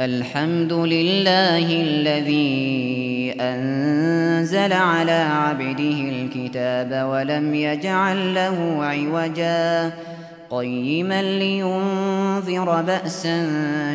[0.00, 9.92] الحمد لله الذي أنزل على عبده الكتاب ولم يجعل له عوجا.
[10.50, 13.46] قيما لينذر بأسا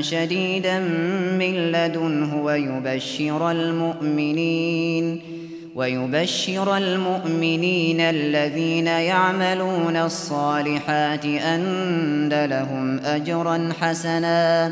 [0.01, 0.79] شديدا
[1.39, 5.21] من لدنه ويبشر المؤمنين
[5.75, 14.71] ويبشر المؤمنين الذين يعملون الصالحات أن لهم أجرا حسنا.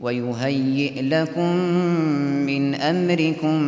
[0.00, 1.56] ويهيئ لكم
[2.46, 3.62] من أمركم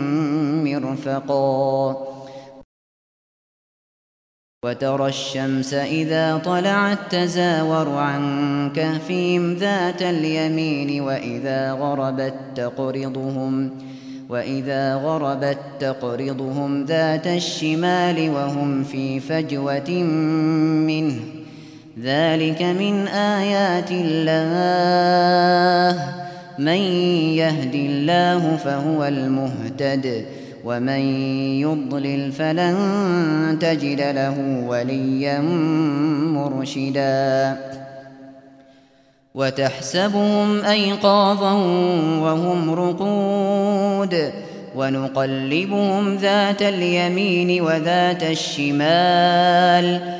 [0.65, 2.11] مرفقا.
[4.65, 8.23] وترى الشمس إذا طلعت تزاور عن
[8.77, 13.71] كهفهم ذات اليمين وإذا غربت تقرضهم
[14.29, 19.91] وإذا غربت تقرضهم ذات الشمال وهم في فجوة
[20.87, 21.40] منه.
[22.03, 25.41] ذلك من آيات الله
[26.59, 26.81] من
[27.37, 30.25] يهد الله فهو المهتد
[30.65, 31.01] ومن
[31.61, 32.77] يضلل فلن
[33.61, 35.41] تجد له وليا
[36.35, 37.57] مرشدا
[39.35, 41.53] وتحسبهم أيقاظا
[42.23, 44.33] وهم رقود
[44.77, 50.20] ونقلبهم ذات اليمين وذات الشمال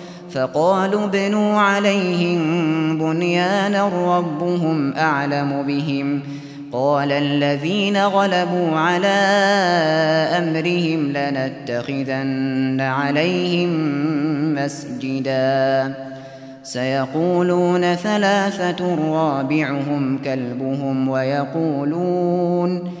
[0.33, 2.41] فقالوا ابنوا عليهم
[2.97, 6.21] بنيانا ربهم أعلم بهم.
[6.71, 9.07] قال الذين غلبوا على
[10.37, 13.69] أمرهم لنتخذن عليهم
[14.55, 15.93] مسجدا.
[16.63, 23.00] سيقولون ثلاثة رابعهم كلبهم ويقولون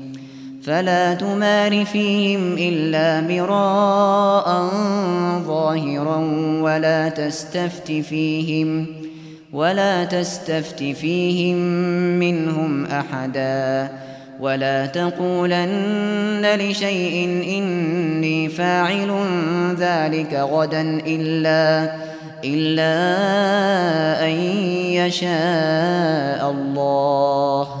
[0.63, 4.69] فلا تمار فيهم إلا مراء
[5.47, 6.17] ظاهرا
[6.61, 8.85] ولا تستفت فيهم
[9.53, 11.57] ولا تستفت فيهم
[12.19, 13.91] منهم أحدا
[14.39, 17.25] ولا تقولن لشيء
[17.57, 19.11] إني فاعل
[19.77, 21.91] ذلك غدا إلا
[22.43, 22.93] إلا
[24.25, 24.31] أن
[24.93, 27.80] يشاء الله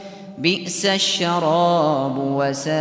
[0.41, 2.71] بئس الشراب وساءت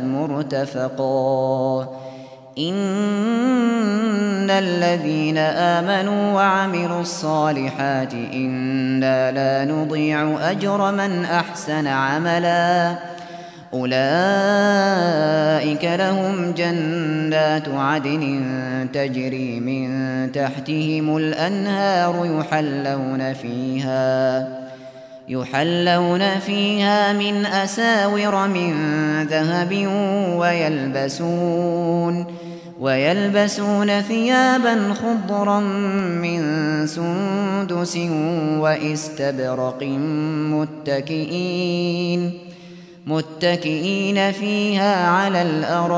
[0.00, 1.88] مرتفقا.
[2.58, 12.94] إن الذين آمنوا وعملوا الصالحات إنا لا نضيع أجر من أحسن عملا.
[13.74, 14.00] أولئك
[15.84, 18.46] لهم جنات عدن
[18.92, 24.69] تجري من تحتهم الأنهار يحلون فيها.
[25.30, 28.72] يحلون فيها من أساور من
[29.26, 29.86] ذهب
[30.36, 32.26] ويلبسون
[32.80, 35.60] ويلبسون ثيابا خضرا
[36.20, 36.40] من
[36.86, 37.96] سندس
[38.58, 39.82] واستبرق
[40.52, 42.38] متكئين
[43.06, 45.90] متكئين فيها على الأرائك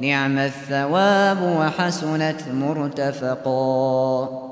[0.00, 4.51] نعم الثواب وحسنت مرتفقا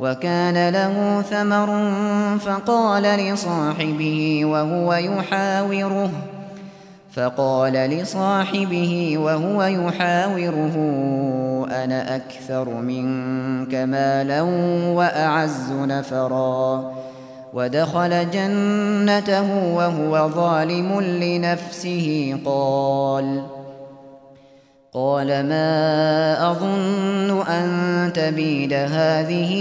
[0.00, 1.90] وكان له ثمر
[2.38, 6.10] فقال لصاحبه وهو يحاوره
[7.12, 10.76] فقال لصاحبه وهو يحاوره
[11.70, 14.42] أنا أكثر منك مالا
[14.92, 16.92] وأعز نفرا.
[17.54, 23.42] ودخل جنته وهو ظالم لنفسه قال
[24.94, 29.52] قال ما أظن أن تبيد هذه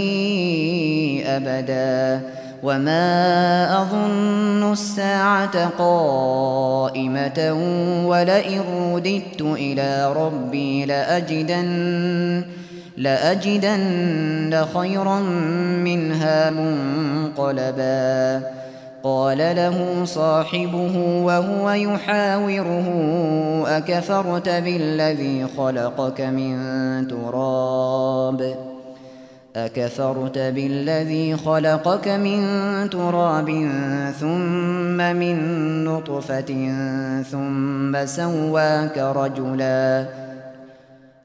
[1.26, 2.22] أبدا
[2.64, 7.54] وما أظن الساعة قائمة
[8.06, 8.62] ولئن
[8.94, 12.44] رددت إلى ربي لأجدن
[12.98, 15.20] لأجدن خيرا
[15.84, 18.42] منها منقلبا
[19.04, 22.88] قال له صاحبه وهو يحاوره
[23.68, 26.58] أكفرت بالذي خلقك من
[27.08, 28.56] تراب؟
[29.56, 32.40] أكفرت بالذي خلقك من
[32.90, 33.50] تراب
[34.20, 35.36] ثم من
[35.84, 36.72] نطفة
[37.32, 40.21] ثم سواك رجلاً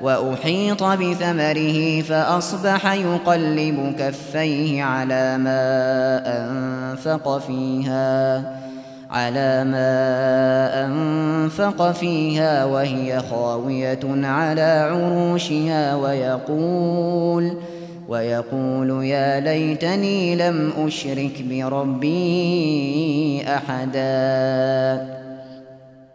[0.00, 5.62] وأحيط بثمره فأصبح يقلب كفيه على ما
[6.26, 8.42] أنفق فيها
[9.10, 17.56] على ما أنفق فيها وهي خاوية على عروشها ويقول
[18.08, 25.23] ويقول يا ليتني لم أشرك بربي أحداً.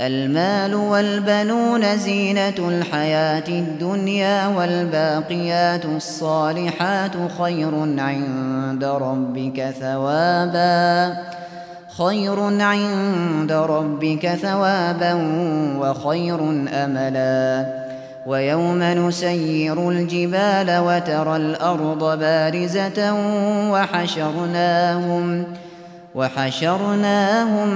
[0.00, 11.16] المال والبنون زينة الحياة الدنيا والباقيات الصالحات خير عند ربك ثوابا
[11.98, 15.14] خير عند ربك ثوابا
[15.78, 16.40] وخير
[16.74, 17.66] أملا.
[18.26, 23.14] ويوم نسير الجبال وترى الأرض بارزة
[23.70, 25.46] وحشرناهم ۖ.
[25.54, 25.63] وحشرناهم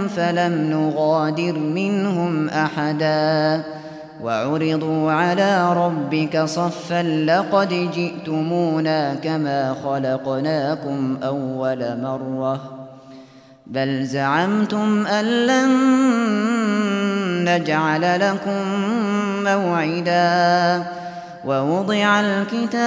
[0.08, 3.62] فلم نغادر منهم أحدا.
[4.22, 12.60] وعرضوا على ربك صفا لقد جئتمونا كما خلقناكم أول مرة.
[13.66, 15.70] بل زعمتم أن لن
[17.48, 18.64] نجعل لكم
[19.44, 20.84] موعدا.
[21.44, 22.78] ووضع الكتاب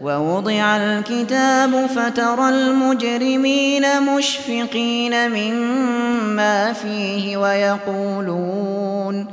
[0.00, 9.26] ووضع الكتاب فترى المجرمين مشفقين مما فيه ويقولون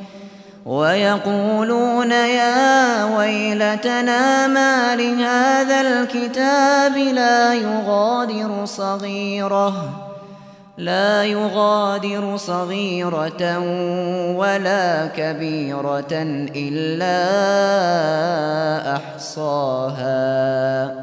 [0.65, 10.06] ويقولون يا ويلتنا ما لهذا الكتاب لا يغادر صغيره
[10.77, 13.59] لا يغادر صغيرة
[14.37, 16.13] ولا كبيرة
[16.55, 17.17] إلا
[18.95, 20.95] أحصاها.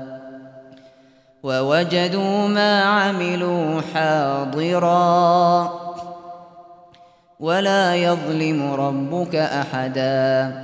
[1.42, 5.72] ووجدوا ما عملوا حاضرا.
[7.40, 10.63] ولا يظلم ربك أحداً.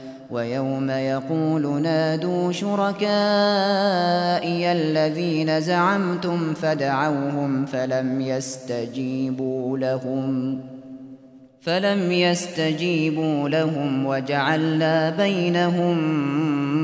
[0.31, 3.11] ويوم يقول نادوا شركائي
[4.71, 10.59] الذين زعمتم فدعوهم فلم يستجيبوا لهم
[11.61, 15.99] فلم يستجيبوا لهم وجعلنا بينهم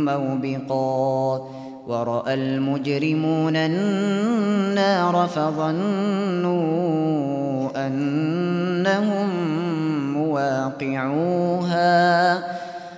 [0.06, 1.48] موبقا
[1.88, 6.58] ورأى المجرمون النار فظنوا
[7.88, 9.30] أنهم
[10.14, 11.88] مواقعوها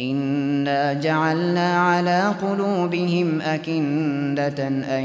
[0.00, 5.04] إنا جعلنا على قلوبهم أكندة أن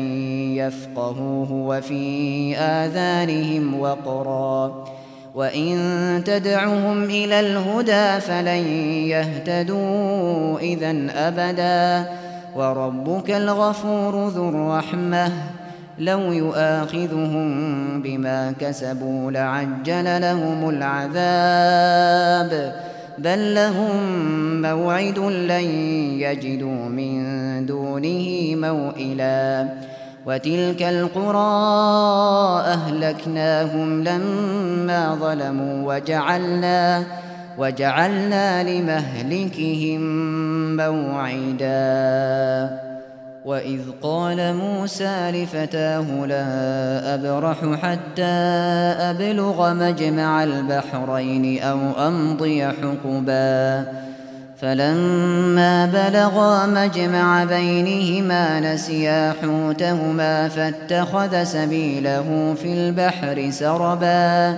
[0.56, 4.86] يفقهوه وفي آذانهم وقرا
[5.36, 8.68] وإن تدعهم إلى الهدى فلن
[9.08, 12.10] يهتدوا إذا أبدا
[12.56, 15.32] وربك الغفور ذو الرحمة
[16.00, 22.54] لو يؤاخذهم بما كسبوا لعجل لهم العذاب
[23.18, 25.70] بل لهم موعد لن
[26.20, 29.70] يجدوا من دونه موئلا
[30.26, 37.04] وتلك القرى أهلكناهم لما ظلموا وجعلنا
[37.58, 40.02] وجعلنا لمهلكهم
[40.76, 42.93] موعداً
[43.46, 48.34] وإذ قال موسى لفتاه لا أبرح حتى
[49.12, 53.86] أبلغ مجمع البحرين أو أمضي حقبا
[54.58, 64.58] فلما بلغا مجمع بينهما نسيا حوتهما فاتخذ سبيله في البحر سربا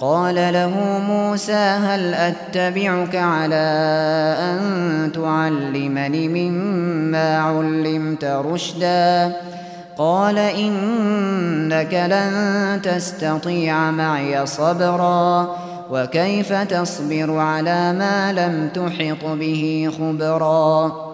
[0.00, 3.64] قال له موسى هل أتبعك على
[4.38, 9.32] أن تعلمني مما علمت رشدا؟
[9.98, 15.56] قال إنك لن تستطيع معي صبرا
[15.90, 21.13] وكيف تصبر على ما لم تحط به خبرا؟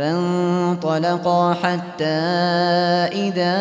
[0.00, 2.04] فانطلقا حتى
[3.12, 3.56] إذا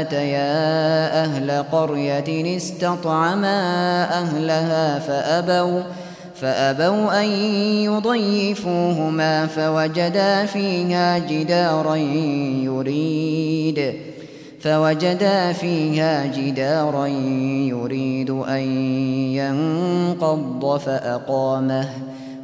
[0.00, 3.58] أتيا أهل قرية استطعما
[4.04, 5.82] أهلها فأبوا
[6.40, 7.28] فأبوا أن
[7.88, 11.96] يضيفوهما فوجدا فيها جدارا
[12.64, 13.94] يريد
[14.60, 18.62] فوجدا فيها جدارا يريد أن
[19.32, 22.15] ينقض فأقامه.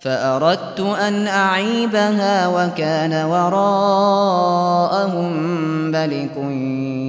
[0.00, 4.62] فأردت أن أعيبها وكان وراءهم
[5.90, 6.36] ملك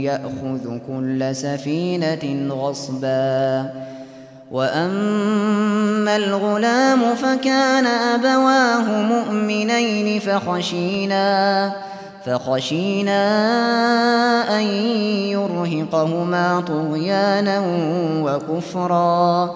[0.03, 3.69] يأخذ كل سفينة غصبا.
[4.51, 11.71] وأما الغلام فكان أبواه مؤمنين فخشينا
[12.25, 13.21] فخشينا
[14.59, 14.63] أن
[15.31, 17.63] يرهقهما طغيانا
[18.23, 19.55] وكفرا.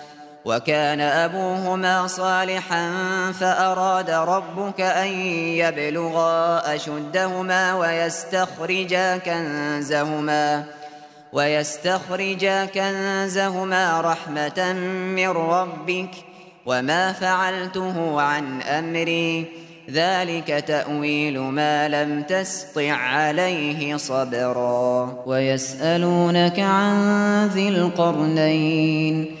[0.45, 2.91] وكان أبوهما صالحا
[3.31, 5.07] فأراد ربك أن
[5.57, 10.63] يبلغا أشدهما ويستخرجا كنزهما
[11.33, 14.73] ويستخرجا كنزهما رحمة
[15.15, 16.09] من ربك
[16.65, 19.45] وما فعلته عن أمري.
[19.91, 25.23] ذلك تأويل ما لم تسطع عليه صبرا.
[25.25, 29.40] ويسألونك عن ذي القرنين.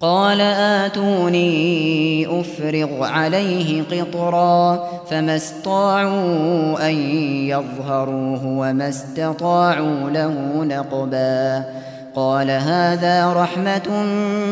[0.00, 1.60] قال آتوني
[2.40, 6.94] أفرغ عليه قطرا فما استطاعوا أن
[7.48, 11.64] يظهروه وما استطاعوا له نقبا.
[12.14, 14.02] قال هذا رحمة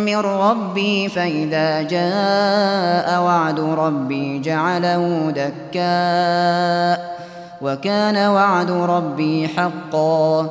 [0.06, 7.16] من ربي فإذا جاء وعد ربي جعله دكاء.
[7.62, 10.50] وكان وعد ربي حقا.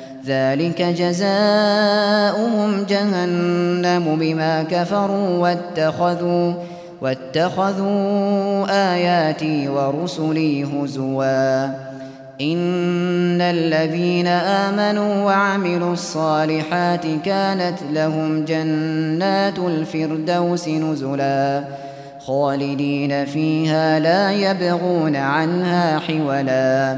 [0.25, 6.53] ذلك جزاؤهم جهنم بما كفروا واتخذوا
[7.01, 11.91] واتخذوا آياتي ورسلي هزواً.
[12.41, 21.63] إن الذين آمنوا وعملوا الصالحات كانت لهم جنات الفردوس نزلا.
[22.27, 26.97] خالدين فيها لا يبغون عنها حولا.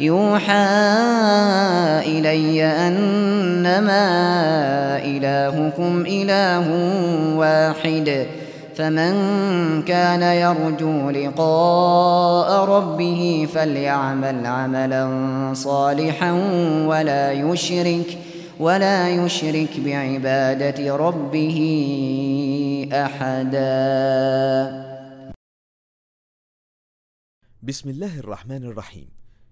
[0.00, 0.66] يوحى
[2.08, 4.06] إلي أنما
[5.04, 6.66] إلهكم إله
[7.36, 8.26] واحد
[8.76, 9.12] فمن
[9.82, 15.04] كان يرجو لقاء ربه فليعمل عملا
[15.54, 16.32] صالحا
[16.86, 18.18] ولا يشرك
[18.60, 21.58] ولا يشرك بعبادة ربه
[22.92, 23.70] أحدا.
[27.62, 29.19] بسم الله الرحمن الرحيم.